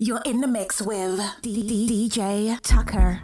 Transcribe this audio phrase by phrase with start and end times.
[0.00, 3.20] You're in the mix with DJ Tucker.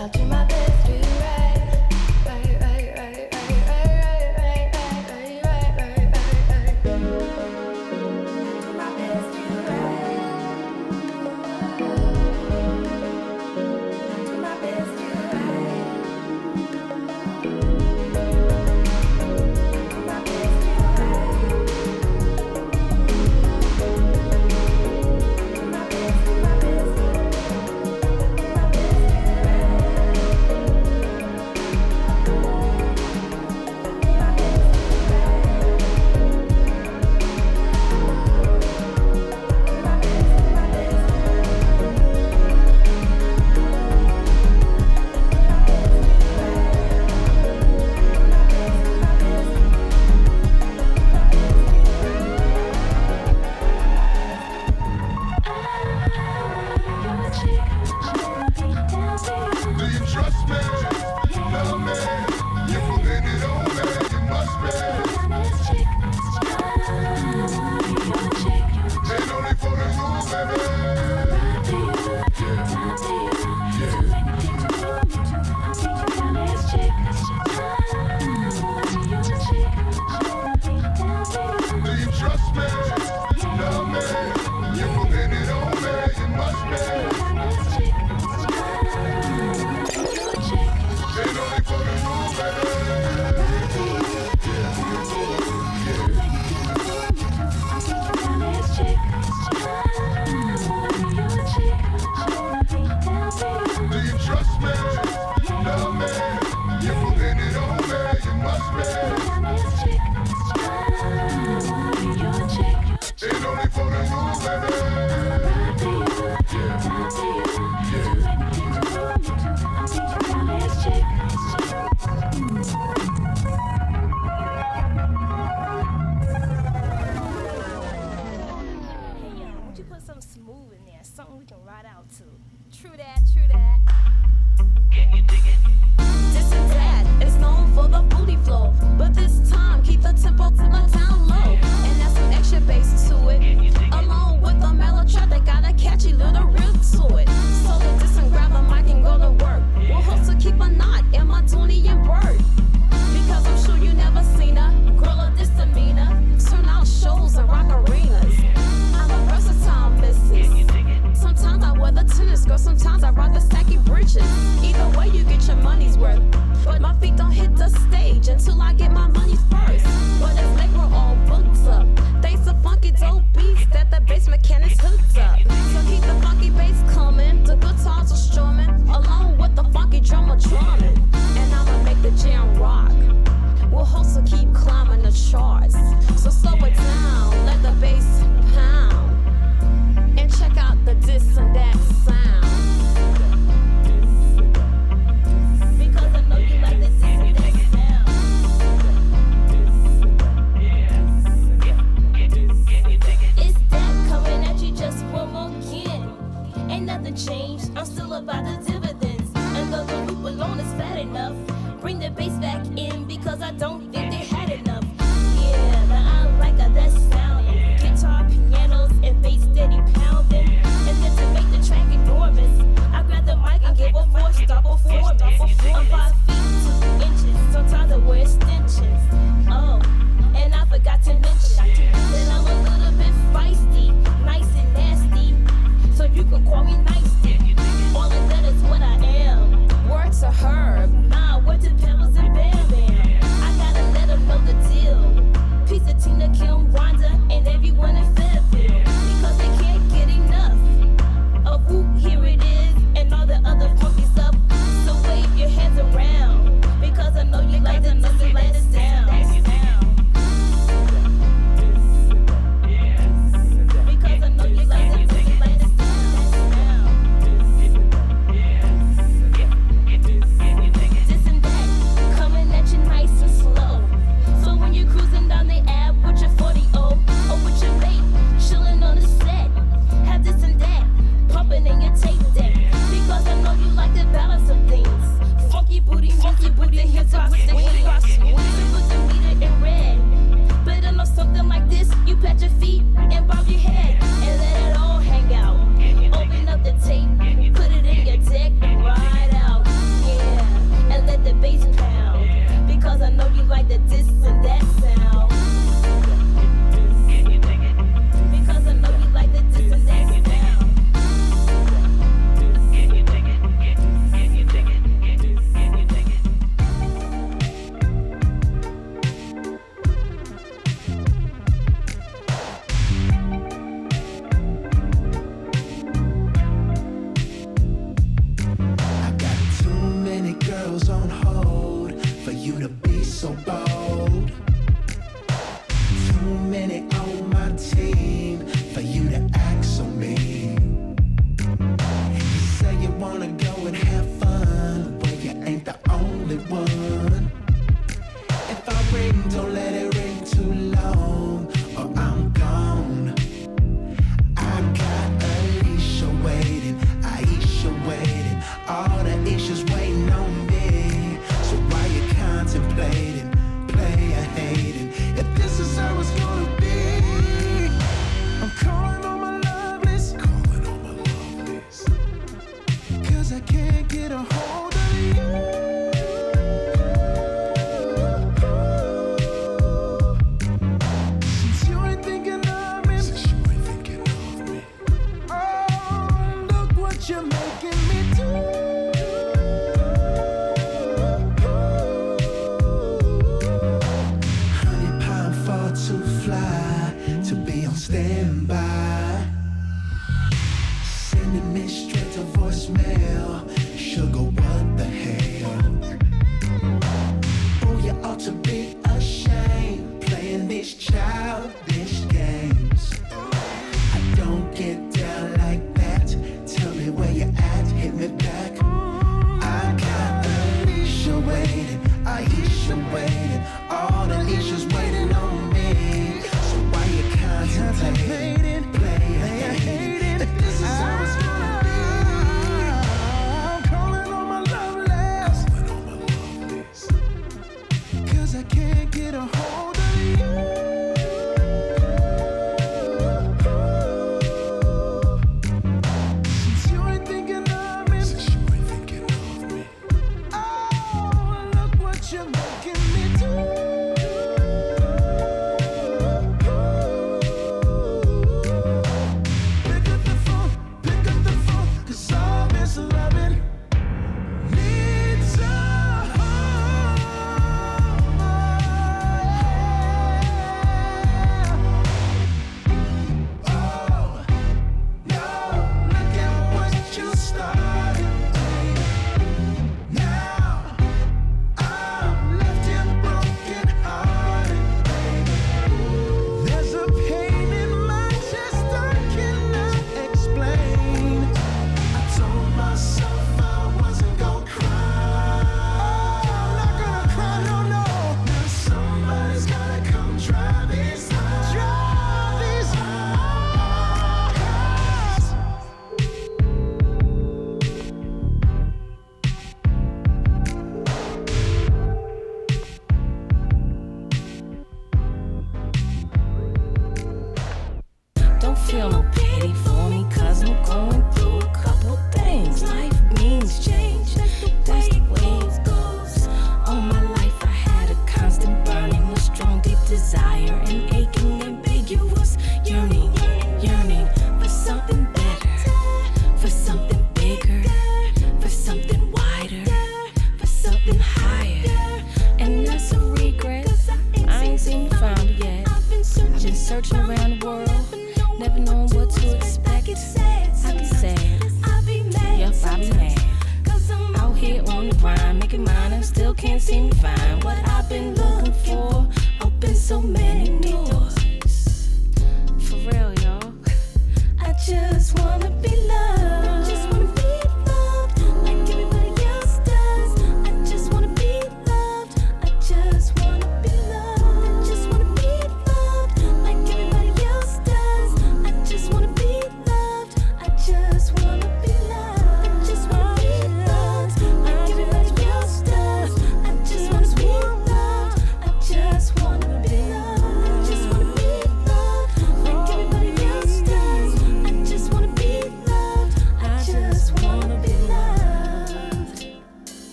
[0.00, 0.59] I'll do my best.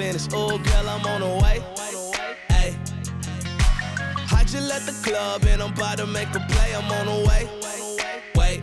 [0.00, 1.56] When Oh, girl, I'm on the way.
[2.48, 2.74] Hey.
[4.32, 7.28] I just left the club and I'm about to make a play, I'm on the
[7.28, 7.42] way.
[8.34, 8.62] Wait.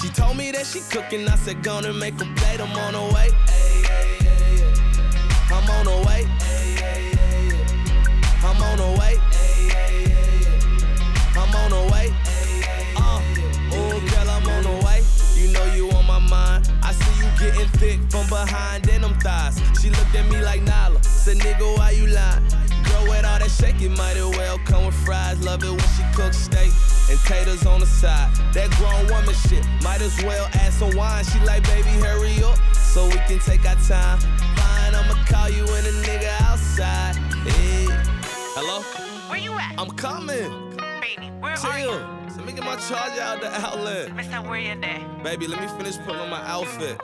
[0.00, 3.14] She told me that she cooking, I said gonna make a plate, I'm on the
[3.14, 3.28] way.
[3.48, 5.54] Ay, ay, ay, ay.
[5.54, 6.24] I'm on the way.
[6.24, 8.46] Ay, ay, ay, ay.
[8.46, 9.49] I'm on the way.
[17.40, 19.60] Getting thick from behind and them thighs.
[19.80, 21.02] She looked at me like Nala.
[21.02, 22.44] Said, nigga, why you lying?
[22.84, 25.42] Girl, with all that shake, it might as well come with fries.
[25.42, 26.70] Love it when she cooks steak
[27.10, 28.30] and taters on the side.
[28.52, 31.24] That grown woman shit, might as well add some wine.
[31.24, 34.18] She like, baby, hurry up so we can take our time.
[34.20, 37.16] Fine, I'ma call you when a nigga outside.
[37.48, 37.86] Hey.
[38.54, 38.82] Hello?
[39.30, 39.74] Where you at?
[39.78, 40.76] I'm coming.
[41.00, 41.90] Baby, where are you?
[42.36, 44.14] Let me get my charger out the outlet.
[44.14, 45.00] Mister, where you there?
[45.22, 47.00] Baby, let me finish putting on my outfit.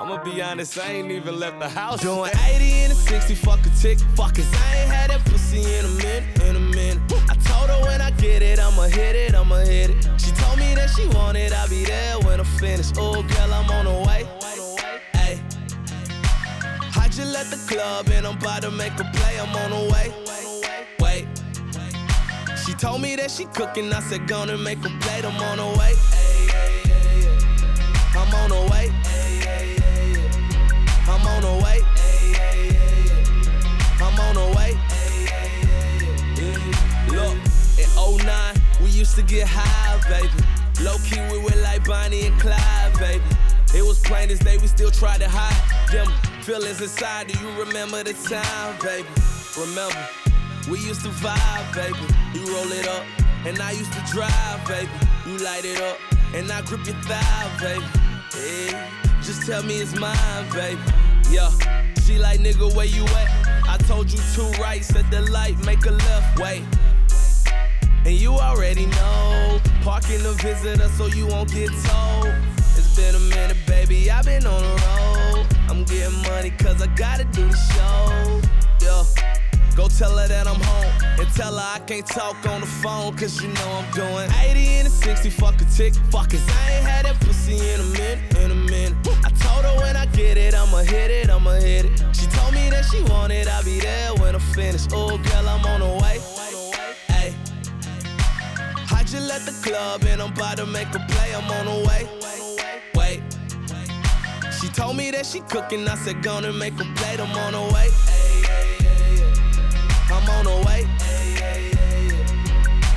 [0.00, 2.00] I'ma be honest, I ain't even left the house.
[2.00, 3.98] Doing 80 in a 60, fuck a tick.
[4.16, 7.02] Fuck cause I ain't had that pussy in a minute, in a minute.
[7.28, 10.08] I told her when I get it, I'ma hit it, I'ma hit it.
[10.18, 12.94] She told me that she want it, I'll be there when I'm finished.
[12.96, 14.26] Oh, girl, I'm on the way.
[15.16, 15.38] Ay.
[16.96, 19.92] I just left the club and I'm about to make a play, I'm on the
[19.92, 20.14] way.
[21.00, 21.28] Wait.
[22.64, 25.78] She told me that she cooking, I said gonna make a plate, I'm on the
[25.78, 25.92] way.
[25.92, 28.18] Ay, ay, ay, ay.
[28.18, 29.19] I'm on the way.
[31.30, 31.78] On the way.
[31.80, 34.04] Ay, ay, ay, ay.
[34.04, 34.70] I'm on the way.
[34.74, 36.04] Ay, ay, ay,
[36.38, 36.60] ay.
[37.16, 37.36] Look,
[37.78, 37.88] in
[38.26, 40.30] 09, we used to get high, baby.
[40.84, 43.24] Low key, we were like Bonnie and Clyde, baby.
[43.74, 45.54] It was plain as day, we still tried to hide
[45.92, 46.08] them
[46.42, 47.28] feelings inside.
[47.28, 49.06] Do you remember the time, baby?
[49.58, 50.08] Remember,
[50.70, 52.06] we used to vibe, baby.
[52.34, 53.04] You roll it up,
[53.46, 54.90] and I used to drive, baby.
[55.26, 55.98] You light it up,
[56.34, 57.84] and I grip your thigh, baby.
[58.32, 58.88] Hey,
[59.22, 60.80] just tell me it's mine, baby.
[61.30, 61.50] Yeah,
[62.02, 63.68] she like nigga, where you at?
[63.68, 66.64] I told you two rights at the light, make a left, wait.
[68.04, 72.34] And you already know, parking the visitor so you won't get told.
[72.76, 75.46] It's been a minute, baby, I've been on the road.
[75.68, 78.40] I'm getting money cause I gotta do the show.
[78.82, 79.04] Yeah.
[79.76, 83.16] Go tell her that I'm home and tell her I can't talk on the phone
[83.16, 85.94] cause you know I'm doing 80 and a 60, fuck a tick.
[86.10, 89.09] Fuck I ain't had that pussy in a minute, in a minute.
[89.38, 92.16] Told her when I get it, I'ma hit it, I'ma hit it.
[92.16, 94.90] She told me that she wanted, I'll be there when I'm finished.
[94.92, 96.18] Oh, girl, I'm on the way.
[97.10, 97.34] Ay.
[98.92, 101.88] I just left the club and I'm about to make a play, I'm on the
[101.88, 102.08] way.
[102.94, 103.22] Wait.
[104.60, 107.74] She told me that she cooking, I said, gonna make a plate, I'm on the
[107.74, 107.88] way.
[110.12, 110.86] I'm on the way.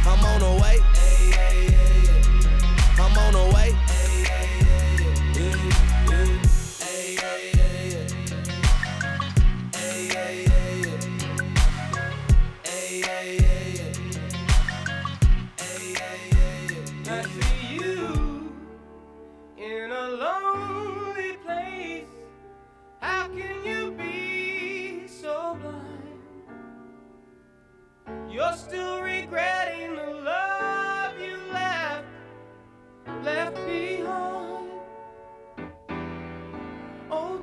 [0.05, 0.79] I'm on the way.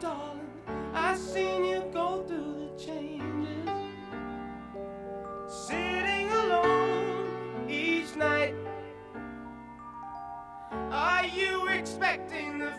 [0.01, 0.49] darling,
[0.95, 3.69] I seen you go through the changes.
[5.47, 8.55] Sitting alone each night.
[10.91, 12.73] Are you expecting the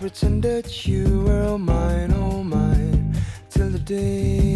[0.00, 3.12] pretend that you were all mine, all mine,
[3.50, 4.49] till the day.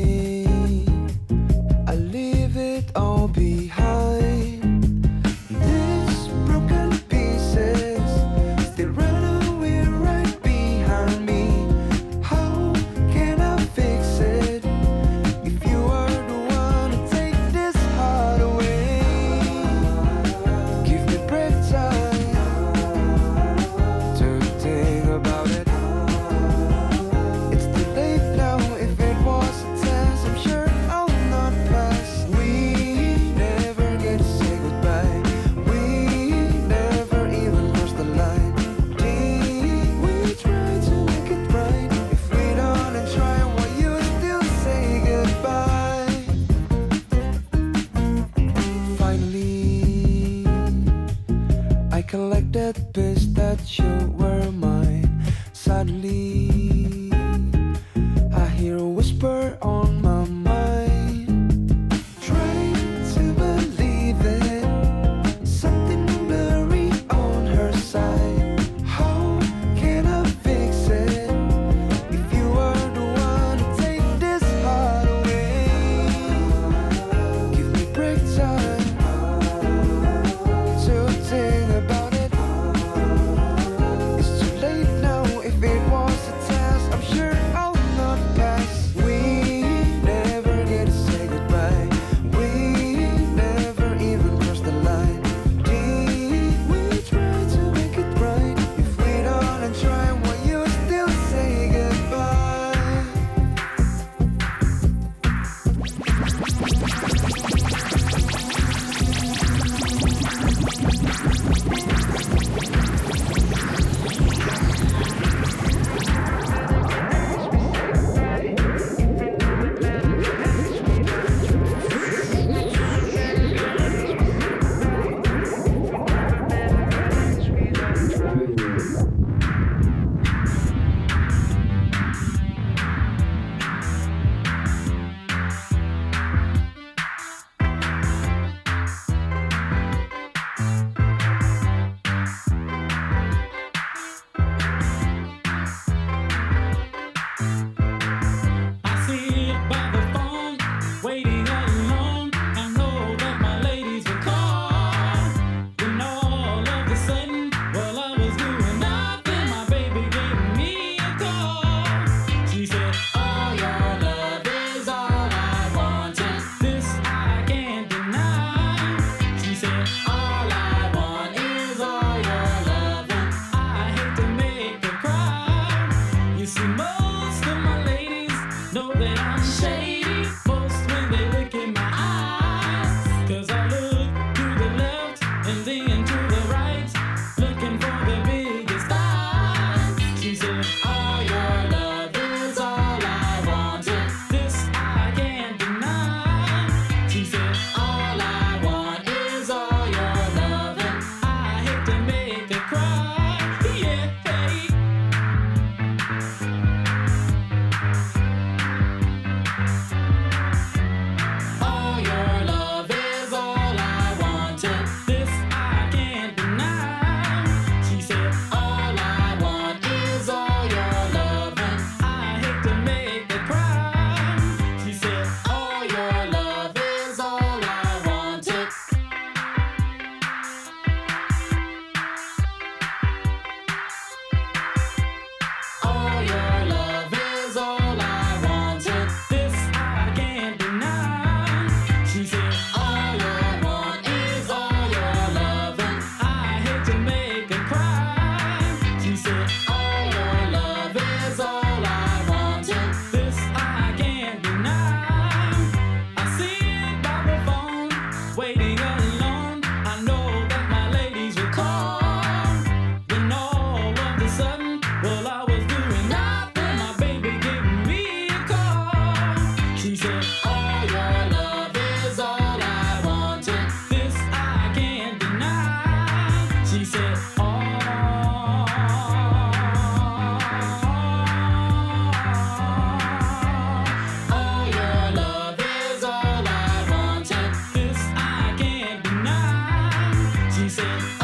[290.76, 291.23] dancing.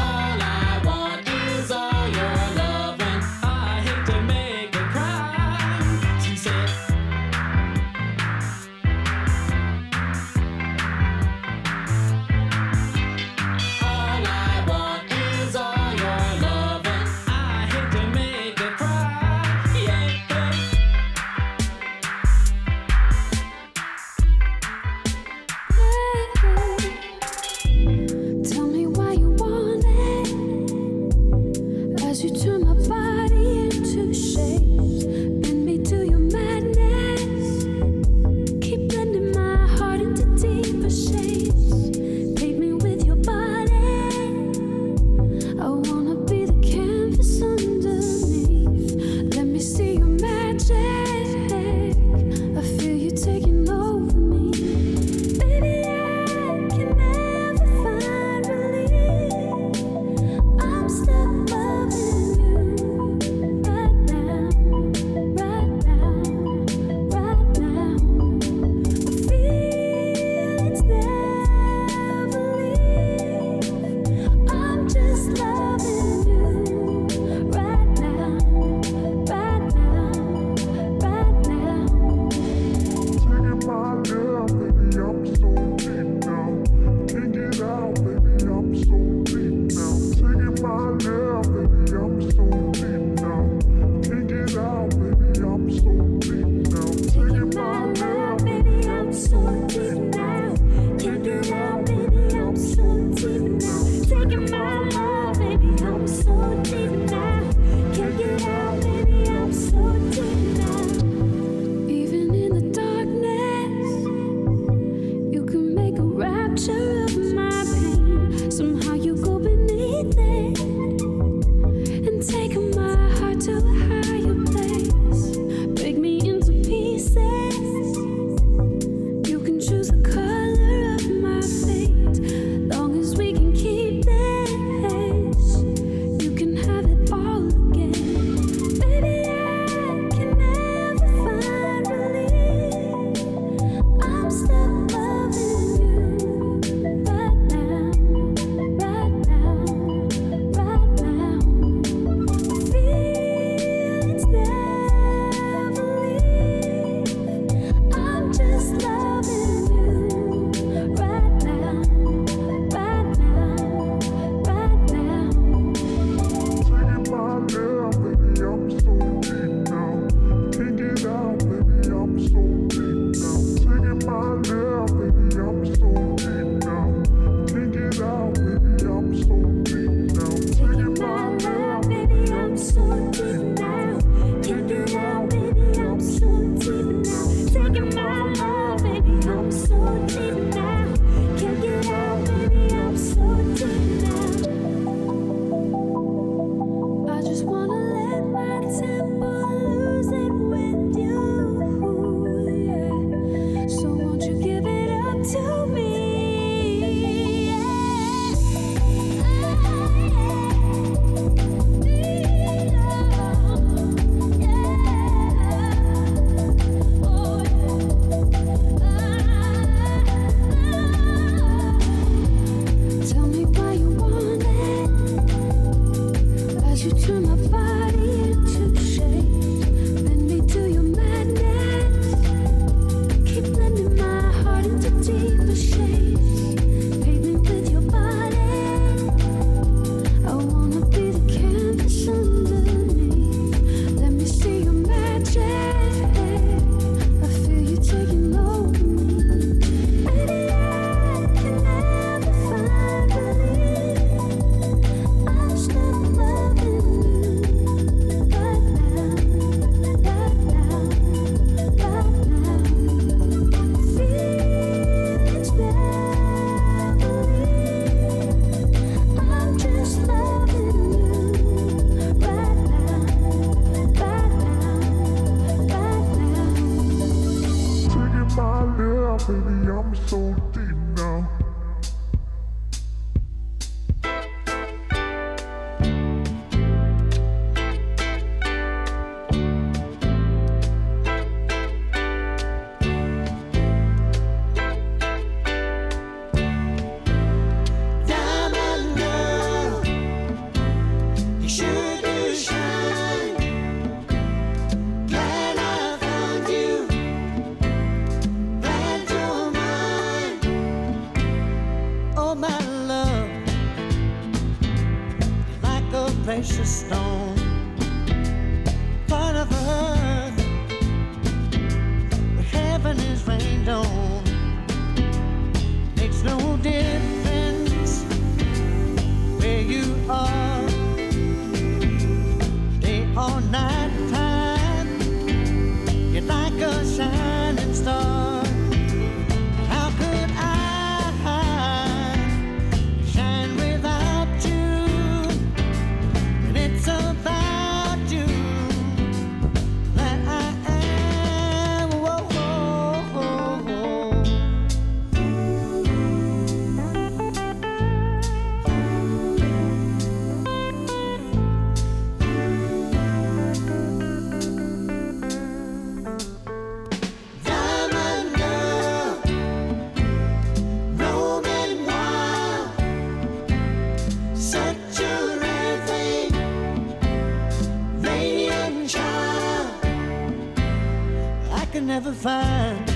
[382.21, 382.91] find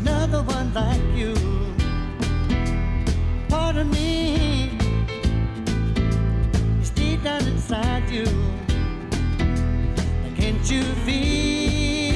[0.00, 1.34] another one like you.
[3.48, 4.76] Part of me
[6.80, 8.24] is deep down inside you.
[9.44, 12.08] Now can't you feel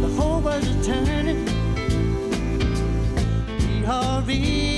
[0.00, 1.44] the whole world is turning?
[3.58, 4.69] We are real.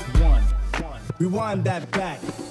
[0.00, 0.42] Plug one.
[1.18, 2.41] Rewind that back.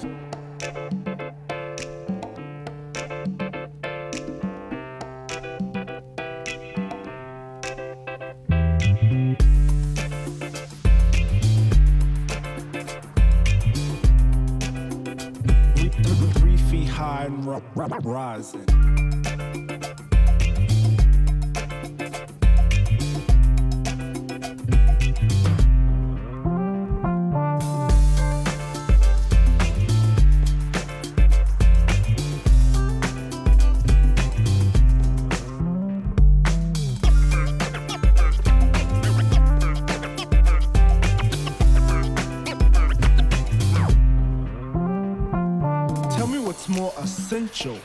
[47.02, 47.78] Essential.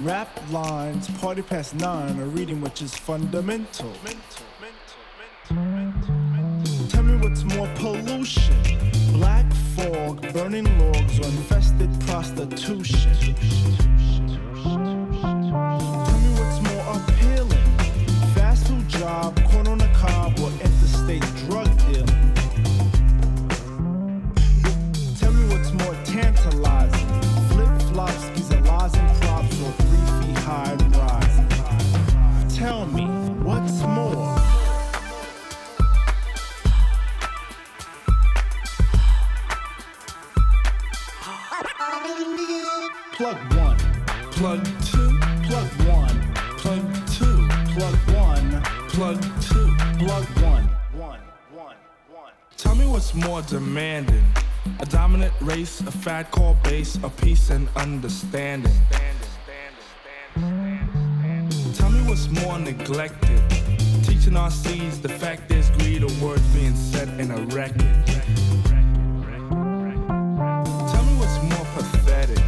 [0.00, 3.92] Rap lines, party past nine, a reading which is fundamental.
[6.88, 8.56] Tell me what's more pollution.
[9.12, 13.34] Black fog, burning logs, or infested prostitution.
[53.14, 54.24] More demanding.
[54.80, 58.72] A dominant race, a fat called base, a peace and understanding.
[61.74, 63.42] Tell me what's more neglected.
[64.04, 68.06] Teaching our seeds the fact there's greed or words being said in a record.
[70.92, 72.38] Tell me what's more pathetic.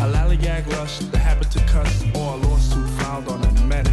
[0.00, 3.92] A lollygag rush, the habit to cuss, or a lawsuit filed on a medic.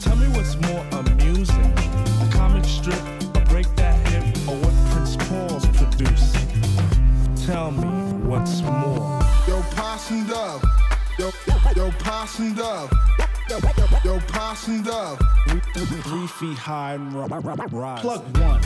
[0.00, 1.81] Tell me what's more amusing.
[7.46, 7.88] Tell me
[8.28, 9.20] what's more.
[9.48, 10.64] Yo, Possum Dove.
[11.18, 11.30] Yo,
[11.74, 12.92] yo, Possum Dove.
[14.04, 15.18] Yo, Possum Dove.
[15.74, 18.00] Three feet high and ri- ri- ri- rise.
[18.00, 18.62] Plug one.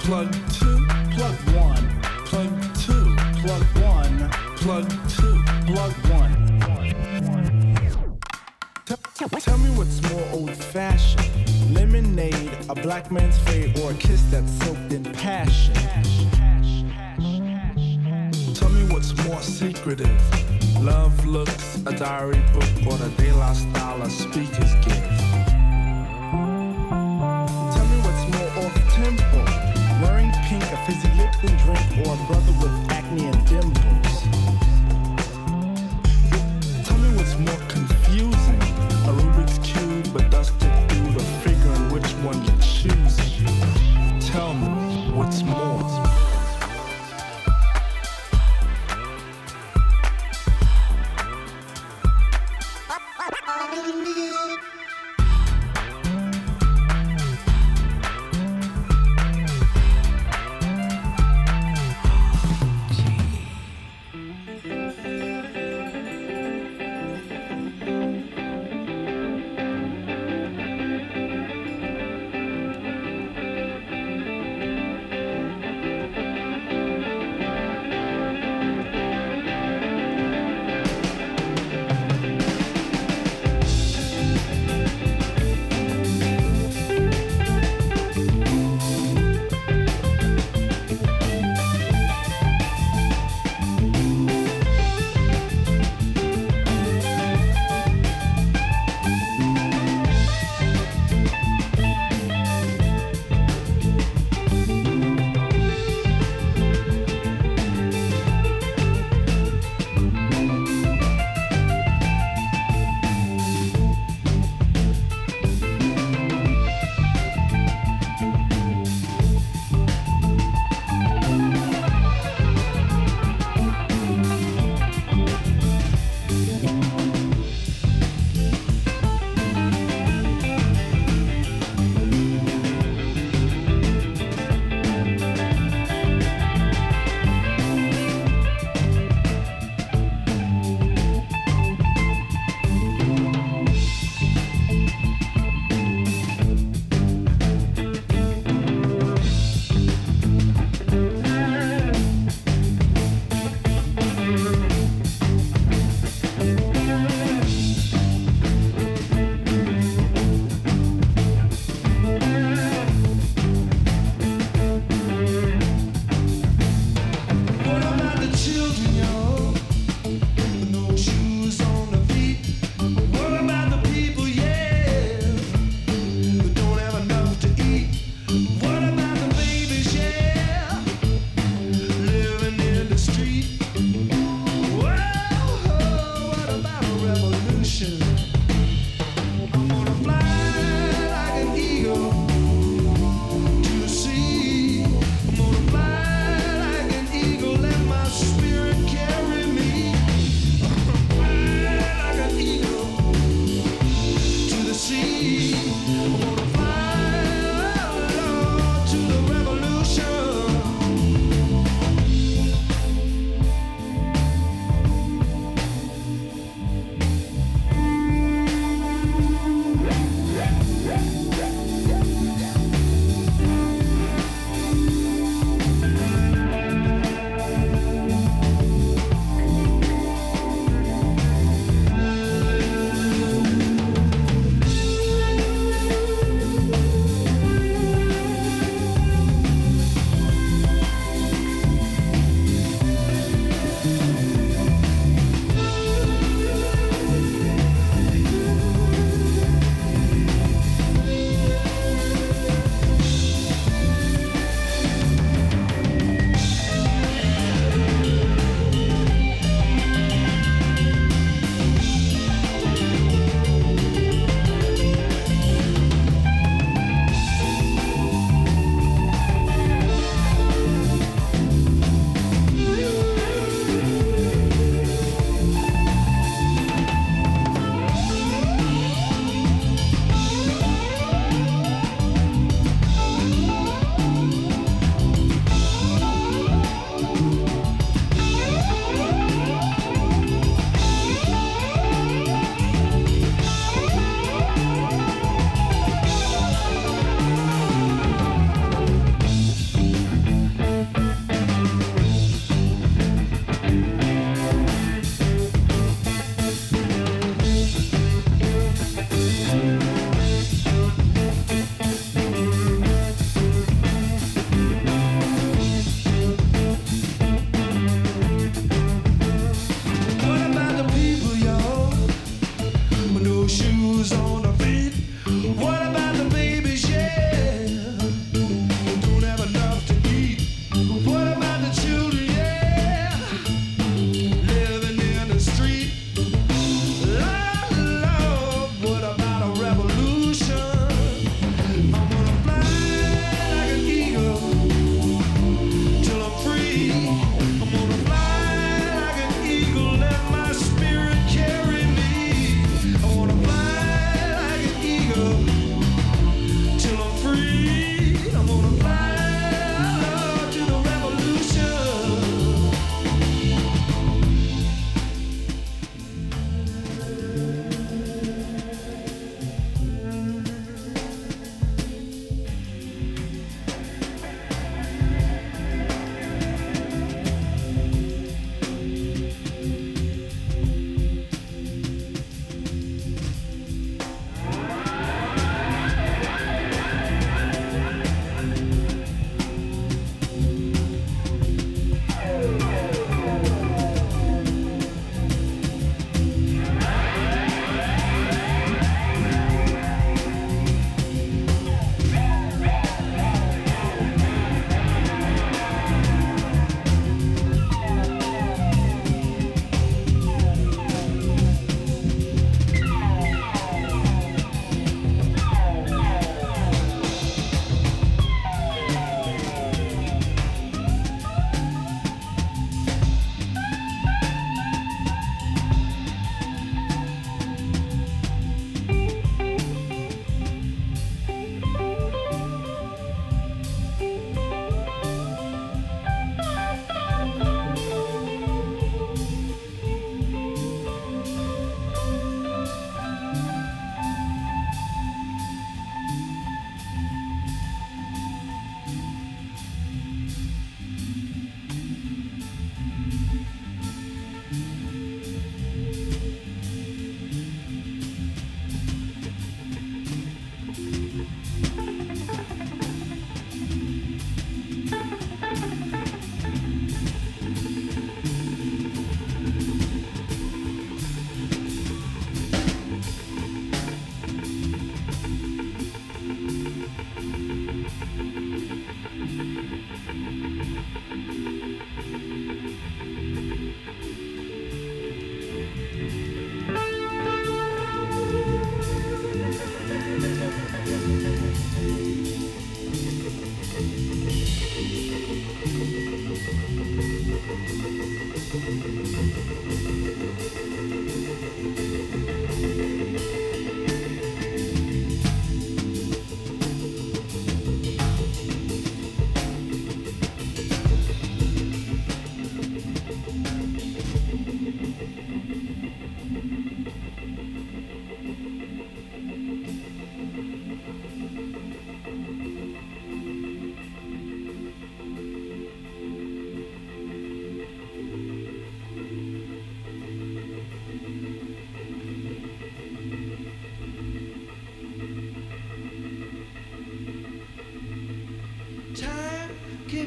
[0.00, 2.00] Plug two, Plug one.
[2.24, 4.30] plug two, Plug one.
[4.56, 5.42] plug two.
[5.72, 6.46] Plug one.
[8.86, 11.74] Tell, tell me what's more old fashioned.
[11.74, 15.74] Lemonade, a black man's fate, or a kiss that's soaked in passion.
[18.96, 20.08] What's more secretive.
[20.80, 25.04] Love looks, a diary book, or the De La of speakers give.
[27.76, 29.40] Tell me what's more off tempo.
[30.00, 32.65] Wearing pink, a fizzy liquid drink, or a brother with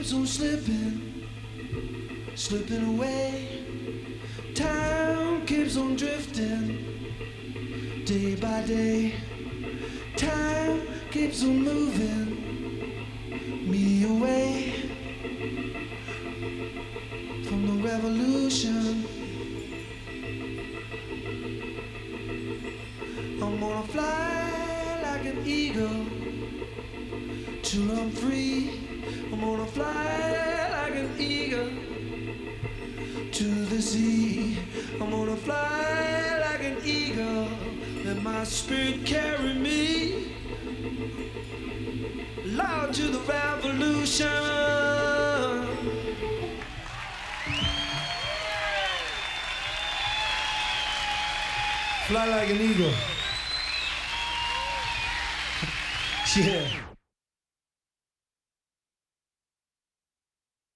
[0.09, 1.27] keeps on slipping,
[2.33, 3.63] slipping away.
[4.55, 9.13] Time keeps on drifting, day by day.
[10.17, 10.81] Time
[11.11, 11.88] keeps on moving
[52.29, 53.08] Fly like an eagle.